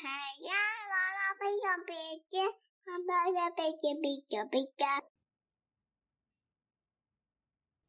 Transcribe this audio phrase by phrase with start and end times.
[0.00, 0.08] 牌
[0.46, 0.54] 呀，
[0.90, 1.92] 娃娃飞上鼻
[2.30, 2.44] 尖，
[2.84, 4.86] 妈妈的鼻尖比较比较。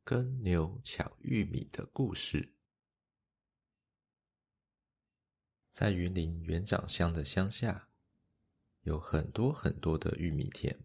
[0.04, 2.56] 跟牛抢玉米的故事，
[5.72, 7.90] 在云林元长乡的乡下，
[8.82, 10.80] 有很多很多的玉米田，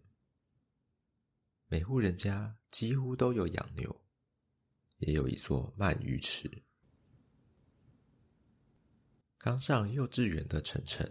[1.65, 4.05] 每户人家几乎都有养牛，
[4.99, 6.63] 也有一座鳗鱼池。
[9.45, 11.07] 刚上幼稚园的晨晨，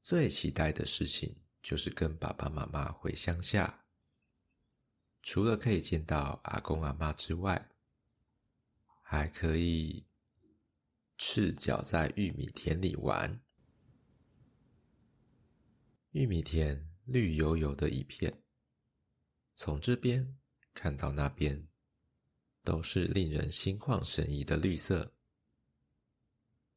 [0.00, 3.84] 最期待的事情就是跟爸爸妈妈回乡下。
[5.22, 7.68] 除了可以见到阿公阿妈之外，
[9.02, 10.06] 还可以
[11.16, 13.42] 赤脚在玉米田里玩。
[16.12, 18.40] 玉米田绿油油的一片，
[19.56, 20.38] 从这边
[20.72, 21.66] 看到那边，
[22.62, 25.12] 都是令人心旷神怡的绿色。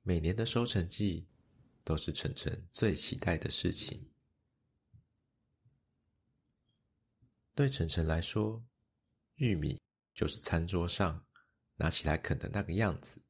[0.03, 1.27] 每年的收成季，
[1.83, 4.09] 都是晨晨最期待的事情。
[7.53, 8.63] 对晨晨来说，
[9.35, 9.79] 玉米
[10.15, 11.23] 就是餐桌上
[11.75, 13.21] 拿起来啃的那个样子。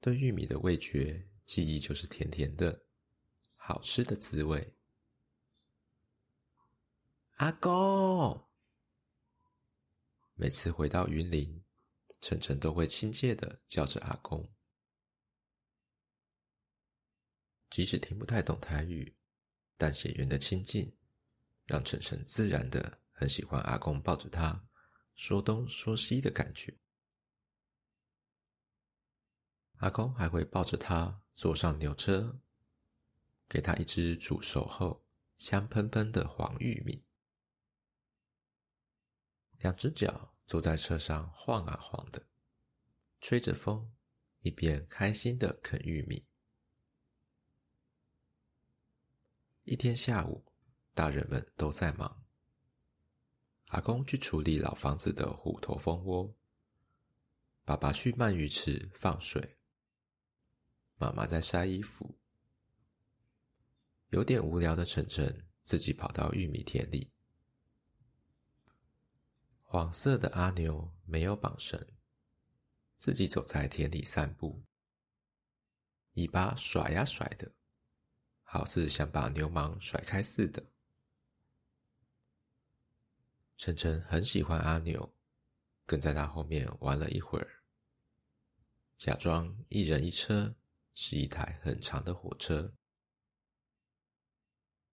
[0.00, 2.86] 对玉米的味觉记忆就是甜甜的、
[3.56, 4.74] 好吃的滋味。
[7.34, 8.48] 阿公，
[10.34, 11.62] 每次回到云林，
[12.20, 14.50] 晨晨都会亲切的叫着阿公。
[17.70, 19.14] 即使听不太懂台语，
[19.76, 20.96] 但血缘的亲近，
[21.66, 24.66] 让晨晨自然的很喜欢阿公抱着他
[25.14, 26.78] 说东说西的感觉。
[29.76, 32.40] 阿公还会抱着他坐上牛车，
[33.48, 35.04] 给他一只煮熟后
[35.36, 37.04] 香喷喷的黄玉米，
[39.58, 42.26] 两只脚坐在车上晃啊晃的，
[43.20, 43.92] 吹着风，
[44.40, 46.27] 一边开心的啃玉米。
[49.68, 50.42] 一天下午，
[50.94, 52.24] 大人们都在忙。
[53.66, 56.34] 阿公去处理老房子的虎头蜂窝，
[57.66, 59.58] 爸爸去鳗鱼池放水，
[60.96, 62.18] 妈妈在晒衣服。
[64.08, 67.12] 有点无聊的晨晨自己跑到玉米田里。
[69.60, 71.78] 黄色的阿牛没有绑绳，
[72.96, 74.62] 自己走在田里散步，
[76.14, 77.52] 尾巴甩呀甩的。
[78.50, 80.64] 好似想把牛氓甩开似的。
[83.58, 85.14] 晨晨很喜欢阿牛，
[85.84, 87.62] 跟在他后面玩了一会儿，
[88.96, 90.56] 假装一人一车
[90.94, 92.72] 是一台很长的火车。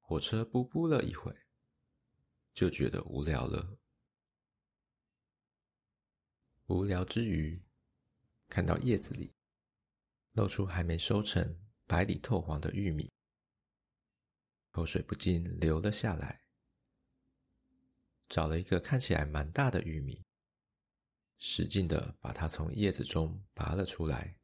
[0.01, 1.33] 火车噗噗了一会，
[2.53, 3.77] 就觉得无聊了。
[6.65, 7.63] 无聊之余，
[8.49, 9.33] 看到叶子里
[10.33, 13.14] 露出还没收成、白里透黄的玉米。
[14.75, 16.41] 口水不禁流了下来，
[18.28, 20.22] 找了一个看起来蛮大的玉米，
[21.38, 24.36] 使劲的把它从叶子中拔了出来。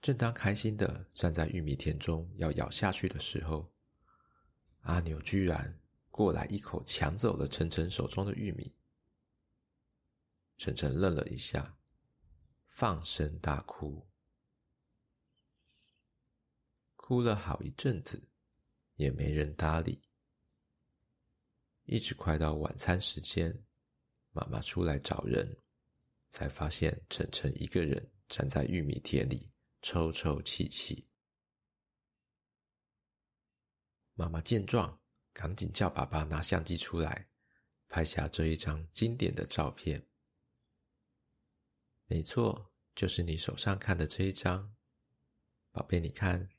[0.00, 3.68] 正当开心的站在玉米田中要咬下去的时候，
[4.82, 5.76] 阿牛居然
[6.12, 8.72] 过来一口抢走了晨晨手中的玉米。
[10.58, 11.76] 晨晨愣了一下，
[12.68, 14.06] 放声大哭。
[17.06, 18.20] 哭了好一阵子，
[18.96, 20.02] 也没人搭理。
[21.84, 23.56] 一直快到晚餐时间，
[24.32, 25.56] 妈妈出来找人，
[26.30, 29.48] 才发现晨晨一个人站在玉米田里
[29.82, 31.06] 抽抽泣泣。
[34.14, 35.00] 妈妈见状，
[35.32, 37.28] 赶紧叫爸爸拿相机出来，
[37.86, 40.04] 拍下这一张经典的照片。
[42.06, 44.74] 没错，就是你手上看的这一张，
[45.70, 46.50] 宝贝，你看。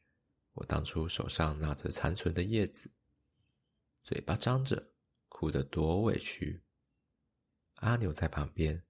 [0.57, 2.89] 我当初手上拿着残存的叶子，
[4.01, 4.91] 嘴巴张着，
[5.29, 6.63] 哭得多委屈。
[7.75, 8.83] 阿牛在旁边，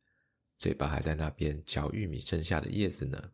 [0.57, 3.33] 嘴巴还在那边嚼玉米剩下的叶子呢。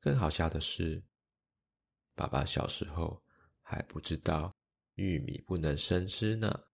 [0.00, 1.02] 更好笑的是，
[2.14, 3.22] 爸爸小时候
[3.60, 4.56] 还不知道
[4.94, 6.69] 玉米不能生吃呢。